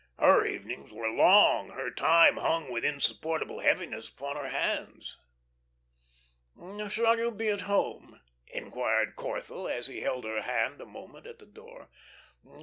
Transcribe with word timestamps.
Her 0.17 0.43
evenings 0.47 0.91
were 0.91 1.11
long, 1.11 1.69
her 1.73 1.91
time 1.91 2.37
hung 2.37 2.71
with 2.71 2.83
insupportable 2.83 3.59
heaviness 3.59 4.09
upon 4.09 4.35
her 4.35 4.47
hands. 4.49 5.15
"Shall 6.89 7.19
you 7.19 7.29
be 7.29 7.49
at 7.49 7.61
home?" 7.69 8.19
inquired 8.47 9.15
Corthell, 9.15 9.67
as 9.69 9.85
he 9.85 10.01
held 10.01 10.23
her 10.25 10.41
hand 10.41 10.81
a 10.81 10.87
moment 10.87 11.27
at 11.27 11.37
the 11.37 11.45
door. 11.45 11.91